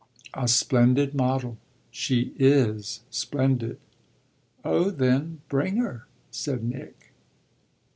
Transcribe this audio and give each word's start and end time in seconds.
"A 0.33 0.47
splendid 0.47 1.13
model. 1.13 1.59
She 1.91 2.33
is 2.39 3.01
splendid." 3.11 3.77
"Oh 4.65 4.89
then 4.89 5.41
bring 5.47 5.75
her," 5.77 6.07
said 6.31 6.63
Nick. 6.63 7.13